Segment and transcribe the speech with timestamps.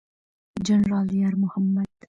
[0.67, 1.89] جنرال یار محمد